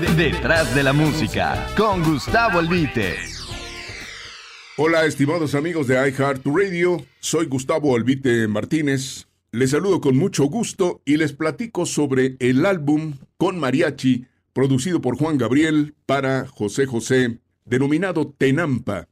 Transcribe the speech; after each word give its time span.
Detrás 0.00 0.74
de 0.74 0.82
la 0.82 0.92
música, 0.92 1.68
con 1.76 2.02
Gustavo 2.02 2.58
Albite. 2.58 3.14
Hola, 4.76 5.06
estimados 5.06 5.54
amigos 5.54 5.86
de 5.86 5.94
iHeartRadio. 5.94 7.06
Soy 7.20 7.46
Gustavo 7.46 7.94
Albite 7.94 8.48
Martínez. 8.48 9.28
Les 9.52 9.70
saludo 9.70 10.00
con 10.00 10.16
mucho 10.16 10.46
gusto 10.46 11.00
y 11.04 11.16
les 11.16 11.32
platico 11.32 11.86
sobre 11.86 12.36
el 12.40 12.66
álbum 12.66 13.18
con 13.36 13.60
mariachi 13.60 14.26
producido 14.52 15.00
por 15.00 15.16
Juan 15.16 15.38
Gabriel 15.38 15.94
para 16.06 16.48
José 16.48 16.86
José, 16.86 17.38
denominado 17.64 18.34
Tenampa. 18.36 19.08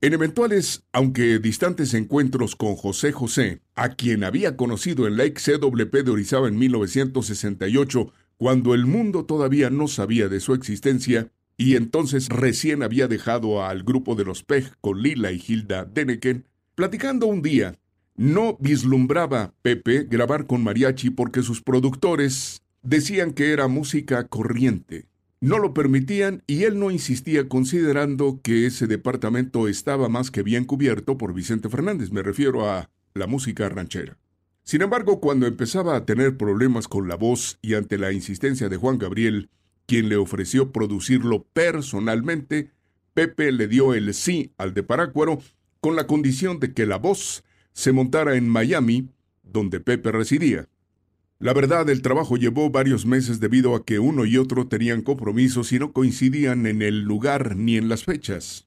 En 0.00 0.12
eventuales, 0.12 0.84
aunque 0.92 1.40
distantes 1.40 1.94
encuentros 1.94 2.54
con 2.54 2.76
José 2.76 3.10
José, 3.10 3.60
a 3.74 3.88
quien 3.88 4.22
había 4.22 4.56
conocido 4.56 5.08
en 5.08 5.16
la 5.16 5.24
XCWP 5.24 5.92
de 6.04 6.10
Orizaba 6.12 6.46
en 6.46 6.58
1968, 6.58 8.12
cuando 8.36 8.74
el 8.74 8.86
mundo 8.86 9.24
todavía 9.24 9.70
no 9.70 9.88
sabía 9.88 10.28
de 10.28 10.40
su 10.40 10.54
existencia, 10.54 11.30
y 11.56 11.76
entonces 11.76 12.28
recién 12.28 12.82
había 12.82 13.08
dejado 13.08 13.64
al 13.64 13.82
grupo 13.82 14.14
de 14.14 14.24
los 14.24 14.42
Pej 14.42 14.72
con 14.80 15.02
Lila 15.02 15.32
y 15.32 15.42
Hilda 15.46 15.84
Deneken, 15.84 16.44
platicando 16.74 17.26
un 17.26 17.40
día, 17.40 17.78
no 18.16 18.56
vislumbraba 18.60 19.54
Pepe 19.62 20.04
grabar 20.04 20.46
con 20.46 20.62
mariachi 20.62 21.10
porque 21.10 21.42
sus 21.42 21.62
productores 21.62 22.62
decían 22.82 23.32
que 23.32 23.52
era 23.52 23.68
música 23.68 24.26
corriente. 24.28 25.06
No 25.40 25.58
lo 25.58 25.74
permitían 25.74 26.42
y 26.46 26.64
él 26.64 26.78
no 26.78 26.90
insistía 26.90 27.48
considerando 27.48 28.40
que 28.42 28.66
ese 28.66 28.86
departamento 28.86 29.68
estaba 29.68 30.08
más 30.08 30.30
que 30.30 30.42
bien 30.42 30.64
cubierto 30.64 31.18
por 31.18 31.34
Vicente 31.34 31.68
Fernández, 31.68 32.10
me 32.10 32.22
refiero 32.22 32.68
a 32.68 32.90
la 33.14 33.26
música 33.26 33.68
ranchera. 33.68 34.16
Sin 34.66 34.82
embargo, 34.82 35.20
cuando 35.20 35.46
empezaba 35.46 35.94
a 35.94 36.04
tener 36.04 36.36
problemas 36.36 36.88
con 36.88 37.06
la 37.06 37.14
voz 37.14 37.56
y 37.62 37.74
ante 37.74 37.98
la 37.98 38.10
insistencia 38.10 38.68
de 38.68 38.76
Juan 38.76 38.98
Gabriel, 38.98 39.48
quien 39.86 40.08
le 40.08 40.16
ofreció 40.16 40.72
producirlo 40.72 41.44
personalmente, 41.52 42.72
Pepe 43.14 43.52
le 43.52 43.68
dio 43.68 43.94
el 43.94 44.12
sí 44.12 44.50
al 44.58 44.74
de 44.74 44.82
Parácuaro 44.82 45.38
con 45.80 45.94
la 45.94 46.08
condición 46.08 46.58
de 46.58 46.74
que 46.74 46.84
la 46.84 46.96
voz 46.96 47.44
se 47.74 47.92
montara 47.92 48.34
en 48.34 48.48
Miami, 48.48 49.08
donde 49.44 49.78
Pepe 49.78 50.10
residía. 50.10 50.68
La 51.38 51.52
verdad, 51.52 51.88
el 51.88 52.02
trabajo 52.02 52.36
llevó 52.36 52.68
varios 52.68 53.06
meses 53.06 53.38
debido 53.38 53.76
a 53.76 53.84
que 53.84 54.00
uno 54.00 54.24
y 54.24 54.36
otro 54.36 54.66
tenían 54.66 55.02
compromisos 55.02 55.70
y 55.70 55.78
no 55.78 55.92
coincidían 55.92 56.66
en 56.66 56.82
el 56.82 57.02
lugar 57.02 57.54
ni 57.54 57.76
en 57.76 57.88
las 57.88 58.02
fechas. 58.02 58.66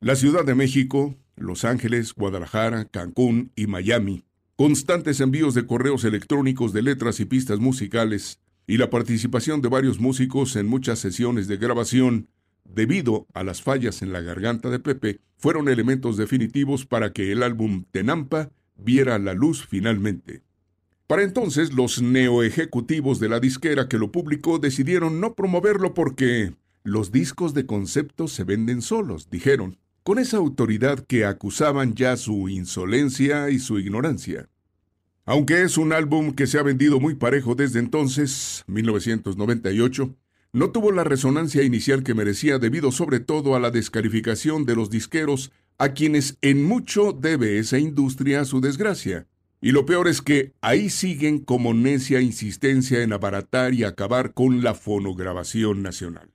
La 0.00 0.16
Ciudad 0.16 0.44
de 0.44 0.56
México, 0.56 1.14
Los 1.36 1.64
Ángeles, 1.64 2.14
Guadalajara, 2.14 2.86
Cancún 2.86 3.52
y 3.54 3.68
Miami, 3.68 4.24
constantes 4.60 5.20
envíos 5.20 5.54
de 5.54 5.64
correos 5.64 6.04
electrónicos 6.04 6.74
de 6.74 6.82
letras 6.82 7.18
y 7.18 7.24
pistas 7.24 7.60
musicales, 7.60 8.40
y 8.66 8.76
la 8.76 8.90
participación 8.90 9.62
de 9.62 9.70
varios 9.70 10.00
músicos 10.00 10.54
en 10.54 10.66
muchas 10.66 10.98
sesiones 10.98 11.48
de 11.48 11.56
grabación, 11.56 12.28
debido 12.64 13.26
a 13.32 13.42
las 13.42 13.62
fallas 13.62 14.02
en 14.02 14.12
la 14.12 14.20
garganta 14.20 14.68
de 14.68 14.78
Pepe, 14.78 15.20
fueron 15.38 15.70
elementos 15.70 16.18
definitivos 16.18 16.84
para 16.84 17.14
que 17.14 17.32
el 17.32 17.42
álbum 17.42 17.84
Tenampa 17.90 18.50
viera 18.76 19.18
la 19.18 19.32
luz 19.32 19.66
finalmente. 19.66 20.42
Para 21.06 21.22
entonces, 21.22 21.72
los 21.72 22.02
neoejecutivos 22.02 23.18
de 23.18 23.30
la 23.30 23.40
disquera 23.40 23.88
que 23.88 23.96
lo 23.96 24.12
publicó 24.12 24.58
decidieron 24.58 25.22
no 25.22 25.34
promoverlo 25.36 25.94
porque 25.94 26.52
los 26.84 27.12
discos 27.12 27.54
de 27.54 27.64
concepto 27.64 28.28
se 28.28 28.44
venden 28.44 28.82
solos, 28.82 29.30
dijeron, 29.30 29.78
con 30.02 30.18
esa 30.18 30.38
autoridad 30.38 31.04
que 31.06 31.24
acusaban 31.24 31.94
ya 31.94 32.16
su 32.16 32.48
insolencia 32.48 33.50
y 33.50 33.58
su 33.58 33.78
ignorancia. 33.78 34.48
Aunque 35.26 35.62
es 35.62 35.78
un 35.78 35.92
álbum 35.92 36.32
que 36.32 36.46
se 36.46 36.58
ha 36.58 36.62
vendido 36.62 36.98
muy 36.98 37.14
parejo 37.14 37.54
desde 37.54 37.78
entonces, 37.78 38.64
1998, 38.66 40.16
no 40.52 40.70
tuvo 40.70 40.90
la 40.90 41.04
resonancia 41.04 41.62
inicial 41.62 42.02
que 42.02 42.14
merecía 42.14 42.58
debido 42.58 42.90
sobre 42.90 43.20
todo 43.20 43.54
a 43.54 43.60
la 43.60 43.70
descalificación 43.70 44.64
de 44.64 44.74
los 44.74 44.90
disqueros 44.90 45.52
a 45.78 45.90
quienes 45.90 46.36
en 46.42 46.64
mucho 46.64 47.12
debe 47.12 47.58
esa 47.58 47.78
industria 47.78 48.44
su 48.44 48.60
desgracia. 48.60 49.28
Y 49.60 49.72
lo 49.72 49.86
peor 49.86 50.08
es 50.08 50.22
que 50.22 50.52
ahí 50.60 50.90
siguen 50.90 51.38
como 51.38 51.74
necia 51.74 52.20
insistencia 52.20 53.02
en 53.02 53.12
abaratar 53.12 53.74
y 53.74 53.84
acabar 53.84 54.32
con 54.32 54.62
la 54.64 54.74
fonograbación 54.74 55.82
nacional. 55.82 56.30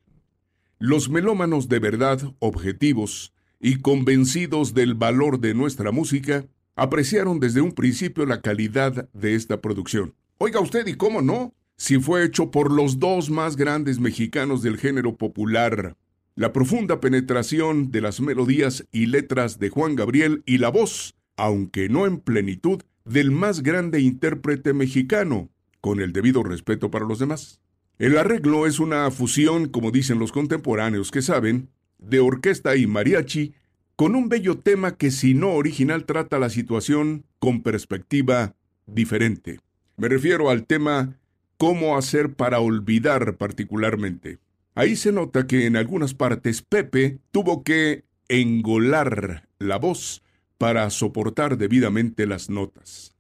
Los 0.80 1.10
melómanos 1.10 1.68
de 1.68 1.80
verdad, 1.80 2.22
objetivos 2.40 3.34
y 3.60 3.78
convencidos 3.78 4.74
del 4.74 4.94
valor 4.94 5.40
de 5.40 5.54
nuestra 5.54 5.92
música, 5.92 6.46
apreciaron 6.76 7.40
desde 7.40 7.62
un 7.62 7.72
principio 7.72 8.26
la 8.26 8.42
calidad 8.42 9.10
de 9.14 9.36
esta 9.36 9.62
producción. 9.62 10.14
Oiga 10.38 10.60
usted, 10.60 10.86
¿y 10.88 10.96
cómo 10.96 11.22
no? 11.22 11.54
Si 11.78 12.00
fue 12.00 12.24
hecho 12.24 12.52
por 12.52 12.72
los 12.72 13.00
dos 13.00 13.30
más 13.30 13.56
grandes 13.56 14.00
mexicanos 14.00 14.62
del 14.62 14.78
género 14.78 15.16
popular, 15.18 15.96
la 16.36 16.52
profunda 16.52 17.00
penetración 17.00 17.92
de 17.92 18.02
las 18.02 18.20
melodías 18.20 18.86
y 18.92 19.06
letras 19.06 19.60
de 19.60 19.70
Juan 19.70 19.96
Gabriel 19.96 20.44
y 20.46 20.58
la 20.58 20.70
voz, 20.70 21.16
aunque 21.38 21.90
no 21.90 22.06
en 22.06 22.20
plenitud, 22.20 22.82
del 23.06 23.32
más 23.32 23.62
grande 23.64 24.02
intérprete 24.02 24.74
mexicano, 24.74 25.50
con 25.80 26.02
el 26.02 26.12
debido 26.12 26.44
respeto 26.44 26.92
para 26.92 27.06
los 27.06 27.20
demás. 27.20 27.62
El 27.98 28.18
arreglo 28.18 28.68
es 28.68 28.80
una 28.80 29.10
fusión, 29.12 29.70
como 29.70 29.92
dicen 29.92 30.20
los 30.20 30.34
contemporáneos 30.34 31.12
que 31.12 31.22
saben, 31.22 31.70
de 31.98 32.20
orquesta 32.20 32.76
y 32.76 32.88
mariachi, 32.88 33.54
con 33.96 34.16
un 34.16 34.30
bello 34.30 34.60
tema 34.60 34.98
que 34.98 35.12
si 35.12 35.34
no 35.34 35.54
original 35.54 36.06
trata 36.06 36.40
la 36.40 36.50
situación 36.50 37.26
con 37.40 37.62
perspectiva 37.62 38.56
diferente. 38.86 39.60
Me 39.98 40.10
refiero 40.10 40.50
al 40.50 40.66
tema 40.66 41.18
cómo 41.58 41.98
hacer 41.98 42.34
para 42.34 42.60
olvidar 42.60 43.38
particularmente. 43.38 44.40
Ahí 44.74 44.98
se 44.98 45.14
nota 45.14 45.48
que 45.48 45.66
en 45.66 45.78
algunas 45.78 46.14
partes 46.14 46.62
Pepe 46.62 47.20
tuvo 47.32 47.64
que 47.64 48.04
engolar 48.28 49.48
la 49.58 49.78
voz 49.78 50.22
para 50.58 50.90
soportar 50.90 51.58
debidamente 51.58 52.28
las 52.28 52.50
notas. 52.50 53.16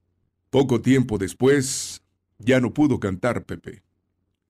Poco 0.50 0.82
tiempo 0.82 1.18
después, 1.18 2.02
ya 2.40 2.60
no 2.60 2.74
pudo 2.74 3.00
cantar 3.00 3.46
Pepe. 3.46 3.85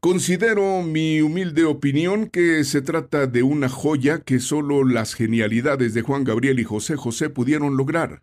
Considero 0.05 0.83
mi 0.83 1.21
humilde 1.21 1.63
opinión 1.63 2.27
que 2.27 2.63
se 2.63 2.83
trata 2.83 3.25
de 3.25 3.41
una 3.41 3.69
joya 3.69 4.19
que 4.19 4.39
solo 4.39 4.83
las 4.83 5.15
genialidades 5.15 5.95
de 5.95 6.03
Juan 6.03 6.23
Gabriel 6.23 6.59
y 6.59 6.63
José 6.63 6.95
José 6.95 7.31
pudieron 7.31 7.75
lograr. 7.75 8.21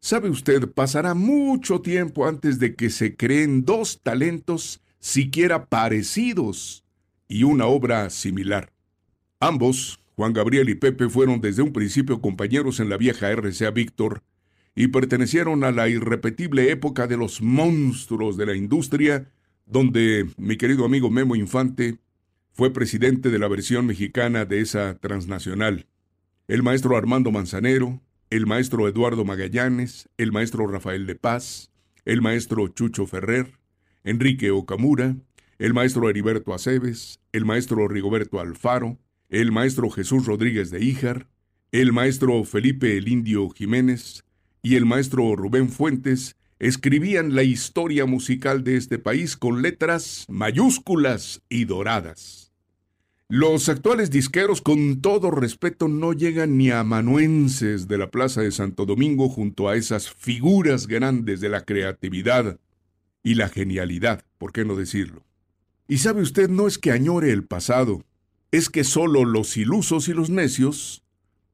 Sabe 0.00 0.30
usted, 0.30 0.70
pasará 0.70 1.12
mucho 1.12 1.82
tiempo 1.82 2.26
antes 2.26 2.58
de 2.58 2.74
que 2.74 2.88
se 2.88 3.14
creen 3.14 3.66
dos 3.66 4.00
talentos 4.02 4.80
siquiera 5.00 5.66
parecidos 5.66 6.82
y 7.28 7.42
una 7.42 7.66
obra 7.66 8.08
similar. 8.08 8.72
Ambos, 9.38 10.00
Juan 10.16 10.32
Gabriel 10.32 10.70
y 10.70 10.76
Pepe 10.76 11.10
fueron 11.10 11.42
desde 11.42 11.60
un 11.60 11.74
principio 11.74 12.22
compañeros 12.22 12.80
en 12.80 12.88
la 12.88 12.96
vieja 12.96 13.30
RCA 13.30 13.70
Víctor 13.70 14.22
y 14.74 14.88
pertenecieron 14.88 15.62
a 15.62 15.72
la 15.72 15.90
irrepetible 15.90 16.70
época 16.70 17.06
de 17.06 17.18
los 17.18 17.42
monstruos 17.42 18.38
de 18.38 18.46
la 18.46 18.56
industria, 18.56 19.30
donde 19.68 20.26
mi 20.38 20.56
querido 20.56 20.84
amigo 20.84 21.10
Memo 21.10 21.36
Infante 21.36 21.98
fue 22.52 22.72
presidente 22.72 23.30
de 23.30 23.38
la 23.38 23.48
versión 23.48 23.86
mexicana 23.86 24.44
de 24.44 24.60
esa 24.60 24.98
transnacional. 24.98 25.86
El 26.48 26.62
maestro 26.62 26.96
Armando 26.96 27.30
Manzanero, 27.30 28.00
el 28.30 28.46
maestro 28.46 28.88
Eduardo 28.88 29.24
Magallanes, 29.24 30.08
el 30.16 30.32
maestro 30.32 30.66
Rafael 30.66 31.06
de 31.06 31.14
Paz, 31.14 31.70
el 32.04 32.22
maestro 32.22 32.68
Chucho 32.68 33.06
Ferrer, 33.06 33.58
Enrique 34.04 34.50
Okamura, 34.50 35.16
el 35.58 35.74
maestro 35.74 36.08
Heriberto 36.08 36.54
Aceves, 36.54 37.20
el 37.32 37.44
maestro 37.44 37.86
Rigoberto 37.88 38.40
Alfaro, 38.40 38.98
el 39.28 39.52
maestro 39.52 39.90
Jesús 39.90 40.24
Rodríguez 40.26 40.70
de 40.70 40.82
Híjar, 40.82 41.28
el 41.72 41.92
maestro 41.92 42.42
Felipe 42.44 42.96
el 42.96 43.08
Indio 43.08 43.50
Jiménez 43.50 44.24
y 44.62 44.76
el 44.76 44.86
maestro 44.86 45.36
Rubén 45.36 45.68
Fuentes 45.68 46.36
escribían 46.58 47.34
la 47.34 47.42
historia 47.42 48.06
musical 48.06 48.64
de 48.64 48.76
este 48.76 48.98
país 48.98 49.36
con 49.36 49.62
letras 49.62 50.24
mayúsculas 50.28 51.42
y 51.48 51.64
doradas. 51.64 52.52
Los 53.30 53.68
actuales 53.68 54.10
disqueros, 54.10 54.62
con 54.62 55.02
todo 55.02 55.30
respeto, 55.30 55.86
no 55.86 56.14
llegan 56.14 56.56
ni 56.56 56.70
a 56.70 56.80
amanuenses 56.80 57.86
de 57.86 57.98
la 57.98 58.10
Plaza 58.10 58.40
de 58.40 58.50
Santo 58.50 58.86
Domingo 58.86 59.28
junto 59.28 59.68
a 59.68 59.76
esas 59.76 60.10
figuras 60.10 60.86
grandes 60.86 61.40
de 61.40 61.50
la 61.50 61.62
creatividad 61.62 62.58
y 63.22 63.34
la 63.34 63.50
genialidad, 63.50 64.24
¿por 64.38 64.52
qué 64.52 64.64
no 64.64 64.76
decirlo? 64.76 65.26
Y 65.86 65.98
sabe 65.98 66.22
usted, 66.22 66.48
no 66.48 66.66
es 66.66 66.78
que 66.78 66.90
añore 66.90 67.30
el 67.30 67.44
pasado, 67.44 68.02
es 68.50 68.70
que 68.70 68.82
solo 68.82 69.26
los 69.26 69.58
ilusos 69.58 70.08
y 70.08 70.14
los 70.14 70.30
necios 70.30 71.02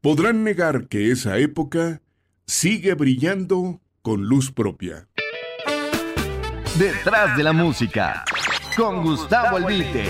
podrán 0.01 0.45
negar 0.45 0.87
que 0.87 1.11
esa 1.11 1.39
época 1.39 2.03
sigue 2.47 2.95
brillando 2.95 3.81
con 4.05 4.27
luz 4.27 4.53
propia. 4.53 5.09
Detrás 6.77 7.39
de 7.39 7.43
la 7.43 7.55
música, 7.55 8.23
con 8.77 9.03
Gustavo 9.03 9.57
Albite. 9.57 10.05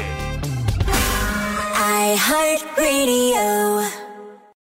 I 1.77 2.17
heart 2.17 2.77
radio. 2.77 4.04